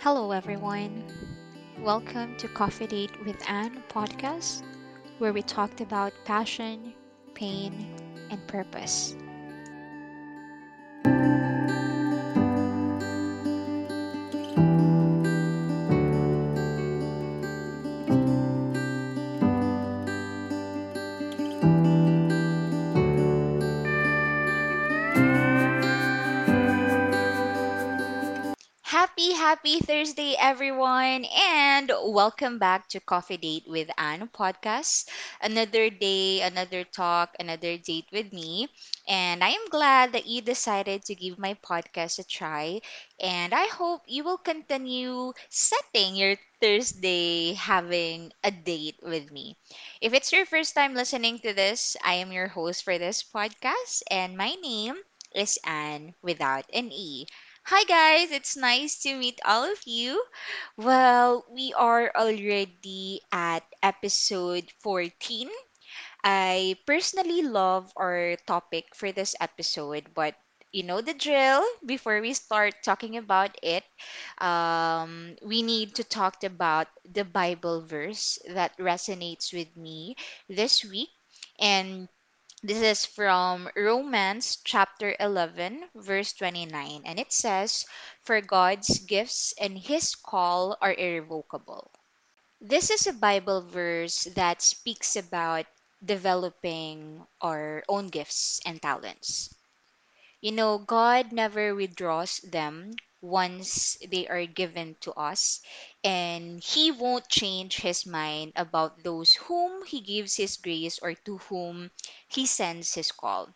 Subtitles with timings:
[0.00, 1.04] Hello, everyone.
[1.78, 4.62] Welcome to Coffee Date with Anne podcast,
[5.18, 6.94] where we talked about passion,
[7.34, 7.94] pain,
[8.30, 9.14] and purpose.
[29.70, 35.08] Happy, Thursday, everyone, and welcome back to Coffee Date with Anne podcast.
[35.40, 38.68] Another day, another talk, another date with me.
[39.06, 42.80] And I am glad that you decided to give my podcast a try.
[43.20, 49.56] And I hope you will continue setting your Thursday having a date with me.
[50.00, 54.02] If it's your first time listening to this, I am your host for this podcast,
[54.10, 54.96] and my name
[55.34, 57.26] is Anne without an E.
[57.72, 60.20] Hi guys, it's nice to meet all of you.
[60.76, 65.48] Well, we are already at episode 14.
[66.22, 70.34] I personally love our topic for this episode, but
[70.72, 71.64] you know the drill.
[71.86, 73.84] Before we start talking about it,
[74.38, 80.16] um, we need to talk about the Bible verse that resonates with me
[80.48, 81.08] this week.
[81.58, 82.08] And
[82.62, 87.86] this is from Romans chapter 11, verse 29, and it says,
[88.22, 91.90] For God's gifts and his call are irrevocable.
[92.60, 95.66] This is a Bible verse that speaks about
[96.04, 99.54] developing our own gifts and talents.
[100.40, 105.60] You know, God never withdraws them once they are given to us,
[106.04, 111.38] and He won't change His mind about those whom He gives His grace or to
[111.38, 111.90] whom
[112.28, 113.54] He sends His call.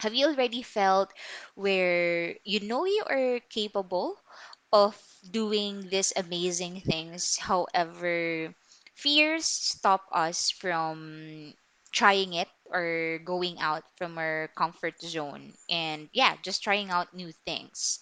[0.00, 1.12] Have you already felt
[1.54, 4.20] where you know you are capable
[4.72, 7.38] of doing these amazing things?
[7.38, 8.54] However,
[8.94, 11.54] fears stop us from
[11.92, 17.32] trying it or going out from our comfort zone and yeah, just trying out new
[17.46, 17.98] things.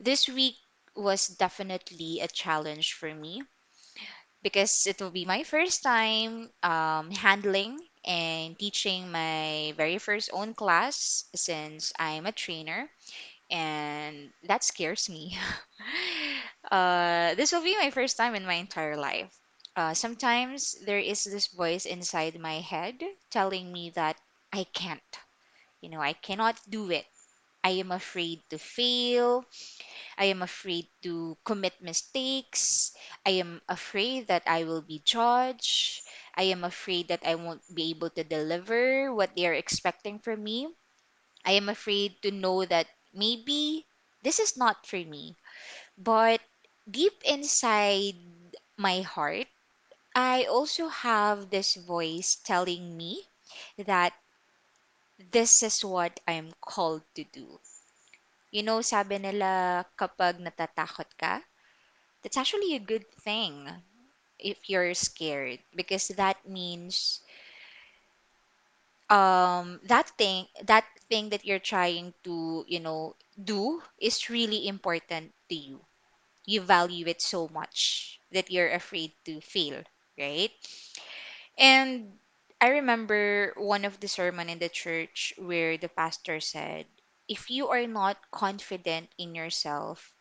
[0.00, 0.56] This week
[0.94, 3.42] was definitely a challenge for me
[4.42, 10.54] because it will be my first time um, handling and teaching my very first own
[10.54, 12.90] class since I'm a trainer,
[13.50, 15.36] and that scares me.
[16.70, 19.32] uh, this will be my first time in my entire life.
[19.76, 22.96] Uh, sometimes there is this voice inside my head
[23.30, 24.16] telling me that
[24.52, 25.02] I can't.
[25.80, 27.06] You know, I cannot do it.
[27.64, 29.44] I am afraid to fail.
[30.18, 32.92] I am afraid to commit mistakes.
[33.26, 36.02] I am afraid that I will be judged.
[36.36, 40.44] I am afraid that I won't be able to deliver what they are expecting from
[40.44, 40.68] me.
[41.44, 43.86] I am afraid to know that maybe
[44.22, 45.36] this is not for me.
[45.98, 46.40] But
[46.90, 48.16] deep inside
[48.76, 49.48] my heart,
[50.14, 53.28] I also have this voice telling me
[53.78, 54.14] that
[55.18, 57.60] this is what I'm called to do.
[58.50, 61.42] You know, sabi nila kapag natatakot ka,
[62.22, 63.68] That's actually a good thing
[64.38, 67.20] if you're scared because that means
[69.10, 75.32] um that thing that thing that you're trying to, you know, do is really important
[75.48, 75.80] to you.
[76.46, 79.82] You value it so much that you're afraid to fail,
[80.18, 80.50] right?
[81.58, 82.18] And
[82.64, 86.86] I remember one of the sermon in the church where the pastor said,
[87.28, 90.14] if you are not confident in yourself,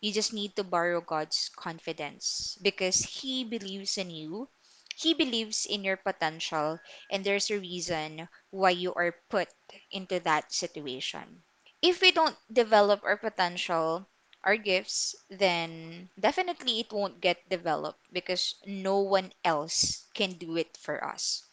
[0.00, 4.50] You just need to borrow God's confidence because He believes in you.
[4.96, 6.78] He believes in your potential,
[7.10, 9.48] and there's a reason why you are put
[9.90, 11.44] into that situation.
[11.82, 14.06] If we don't develop our potential,
[14.44, 20.76] our gifts, then definitely it won't get developed because no one else can do it
[20.76, 21.45] for us.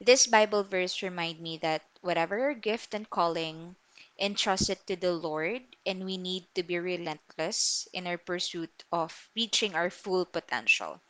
[0.00, 3.76] This Bible verse remind me that whatever our gift and calling,
[4.18, 9.30] entrust it to the Lord, and we need to be relentless in our pursuit of
[9.36, 11.00] reaching our full potential.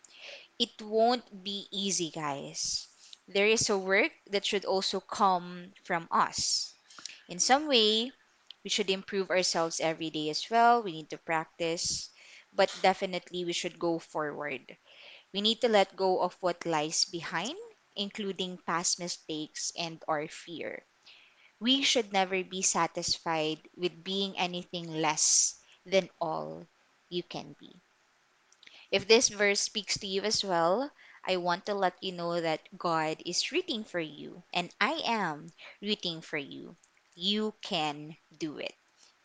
[0.59, 2.89] It won't be easy, guys.
[3.27, 6.75] There is a work that should also come from us.
[7.29, 8.13] In some way,
[8.65, 10.83] we should improve ourselves every day as well.
[10.83, 12.11] We need to practice,
[12.53, 14.77] but definitely we should go forward.
[15.33, 17.57] We need to let go of what lies behind,
[17.99, 20.87] including past mistakes and our fear.
[21.61, 26.67] We should never be satisfied with being anything less than all
[27.11, 27.83] you can be.
[28.91, 30.93] If this verse speaks to you as well,
[31.27, 35.53] I want to let you know that God is rooting for you, and I am
[35.83, 36.77] rooting for you.
[37.15, 38.75] You can do it.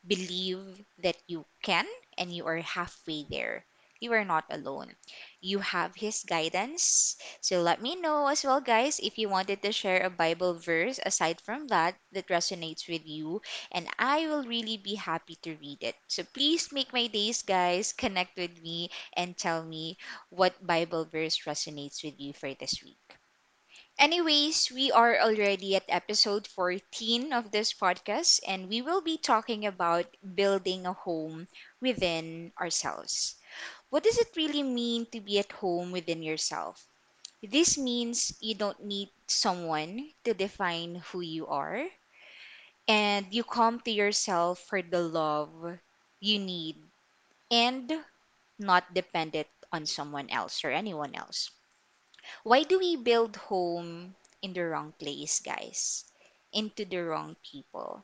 [0.07, 1.87] Believe that you can
[2.17, 3.65] and you are halfway there.
[4.03, 4.95] You are not alone.
[5.41, 7.15] You have His guidance.
[7.41, 10.99] So let me know as well, guys, if you wanted to share a Bible verse
[11.05, 13.41] aside from that that resonates with you,
[13.71, 15.95] and I will really be happy to read it.
[16.07, 17.93] So please make my days, guys.
[17.93, 19.97] Connect with me and tell me
[20.29, 23.17] what Bible verse resonates with you for this week.
[23.97, 29.65] Anyways, we are already at episode 14 of this podcast, and we will be talking
[29.65, 31.47] about building a home
[31.81, 33.35] within ourselves.
[33.93, 36.89] What does it really mean to be at home within yourself?
[37.43, 41.85] This means you don't need someone to define who you are,
[42.87, 45.77] and you come to yourself for the love
[46.19, 46.81] you need
[47.51, 48.03] and
[48.57, 51.51] not dependent on someone else or anyone else.
[52.41, 56.05] Why do we build home in the wrong place, guys?
[56.51, 58.03] Into the wrong people.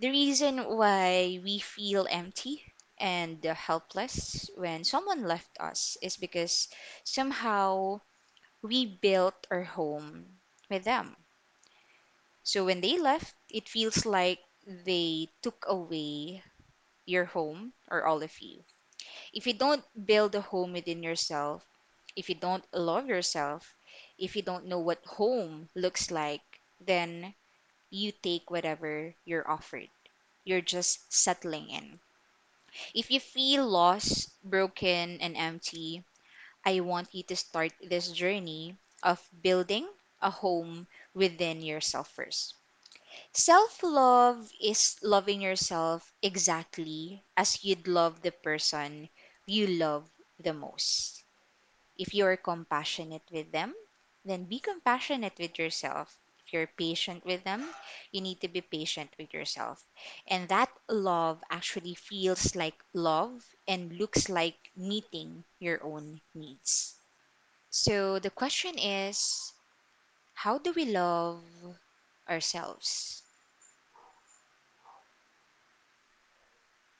[0.00, 2.64] The reason why we feel empty
[3.00, 6.68] and the helpless when someone left us is because
[7.04, 8.00] somehow
[8.62, 10.40] we built our home
[10.70, 11.16] with them.
[12.42, 16.42] So when they left, it feels like they took away
[17.06, 18.64] your home or all of you.
[19.32, 21.64] If you don't build a home within yourself,
[22.16, 23.74] if you don't love yourself,
[24.18, 26.42] if you don't know what home looks like,
[26.80, 27.34] then
[27.90, 29.90] you take whatever you're offered.
[30.44, 32.00] You're just settling in.
[32.94, 36.04] If you feel lost, broken, and empty,
[36.64, 39.88] I want you to start this journey of building
[40.20, 42.54] a home within yourself first.
[43.32, 49.08] Self love is loving yourself exactly as you'd love the person
[49.46, 51.24] you love the most.
[51.96, 53.74] If you're compassionate with them,
[54.24, 56.18] then be compassionate with yourself.
[56.52, 57.68] You're patient with them,
[58.12, 59.84] you need to be patient with yourself.
[60.26, 67.00] And that love actually feels like love and looks like meeting your own needs.
[67.70, 69.52] So the question is
[70.34, 71.42] how do we love
[72.28, 73.22] ourselves?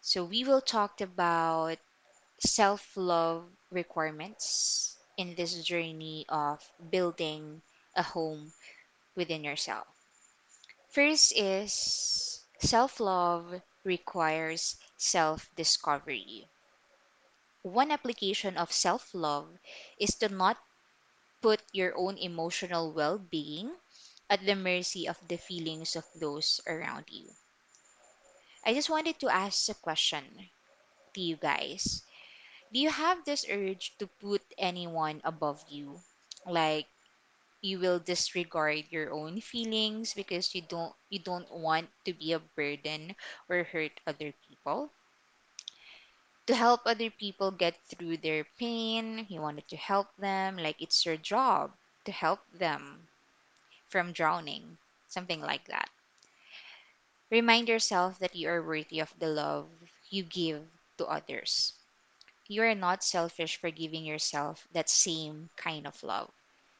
[0.00, 1.78] So we will talk about
[2.40, 7.62] self love requirements in this journey of building
[7.94, 8.52] a home
[9.14, 9.86] within yourself.
[10.90, 16.50] First is self love requires self discovery.
[17.62, 19.58] One application of self love
[19.96, 20.58] is to not
[21.42, 23.76] put your own emotional well being
[24.30, 27.34] at the mercy of the feelings of those around you.
[28.64, 30.50] I just wanted to ask a question
[31.14, 32.02] to you guys.
[32.72, 36.02] Do you have this urge to put anyone above you?
[36.46, 36.88] Like
[37.60, 42.38] you will disregard your own feelings because you don't you don't want to be a
[42.38, 43.14] burden
[43.48, 44.90] or hurt other people.
[46.46, 51.04] To help other people get through their pain you wanted to help them like it's
[51.04, 51.72] your job
[52.04, 53.08] to help them
[53.88, 54.78] from drowning
[55.08, 55.90] something like that.
[57.30, 59.68] Remind yourself that you are worthy of the love
[60.10, 60.66] you give
[60.98, 61.72] to others.
[62.46, 66.30] You are not selfish for giving yourself that same kind of love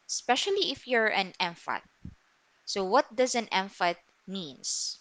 [0.09, 1.83] especially if you're an empath
[2.67, 3.97] So, what does an empath
[4.27, 4.99] means?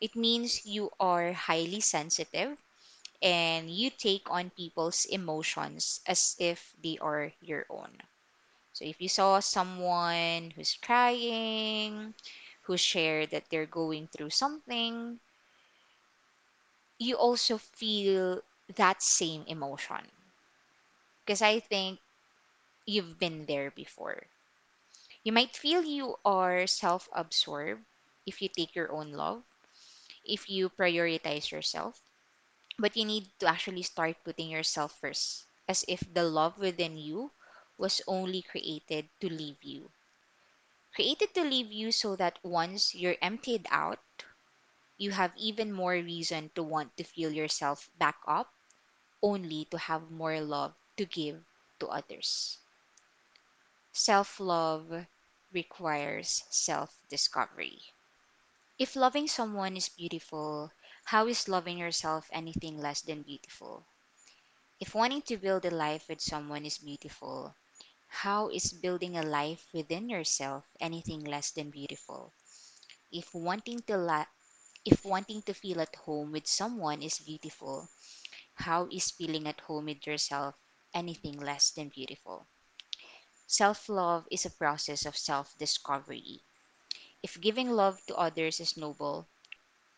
[0.00, 2.58] It means you are highly sensitive
[3.22, 7.98] and you take on people's emotions as if they are your own.
[8.72, 12.14] So, if you saw someone who's crying,
[12.62, 15.20] who shared that they're going through something,
[16.98, 18.42] you also feel
[18.76, 20.06] that same emotion.
[21.26, 22.00] Because I think
[22.86, 24.28] you've been there before.
[25.26, 27.84] You might feel you are self absorbed
[28.26, 29.42] if you take your own love
[30.24, 32.00] if you prioritize yourself,
[32.78, 37.32] but you need to actually start putting yourself first, as if the love within you
[37.76, 39.90] was only created to leave you.
[40.94, 44.00] Created to leave you so that once you're emptied out,
[44.98, 48.52] you have even more reason to want to fill yourself back up,
[49.22, 51.44] only to have more love to give
[51.80, 52.58] to others.
[53.94, 55.06] Self love
[55.56, 57.82] requires self discovery.
[58.78, 60.72] If loving someone is beautiful,
[61.04, 63.86] how is loving yourself anything less than beautiful?
[64.80, 67.54] If wanting to build a life with someone is beautiful,
[68.08, 72.34] how is building a life within yourself anything less than beautiful?
[73.12, 74.26] If wanting to la-
[74.84, 77.88] if wanting to feel at home with someone is beautiful,
[78.54, 80.56] how is feeling at home with yourself
[80.94, 82.48] anything less than beautiful?
[83.46, 86.42] Self-love is a process of self-discovery.
[87.22, 89.26] If giving love to others is noble,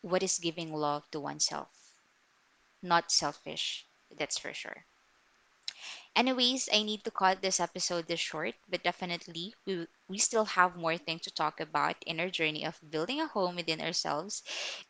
[0.02, 1.68] what is giving love to oneself.
[2.82, 4.84] Not selfish, that's for sure.
[6.14, 10.76] Anyways, I need to cut this episode this short, but definitely we, we still have
[10.76, 14.42] more things to talk about in our journey of building a home within ourselves.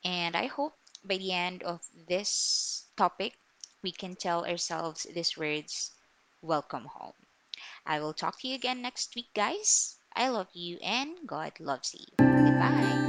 [0.05, 0.75] And I hope
[1.05, 3.39] by the end of this topic,
[3.83, 5.93] we can tell ourselves these words
[6.43, 7.28] Welcome home.
[7.87, 9.97] I will talk to you again next week, guys.
[10.15, 12.07] I love you and God loves you.
[12.19, 13.08] Goodbye.